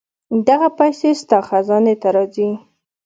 [0.47, 2.49] دغه پېسې ستا خزانې ته راځي.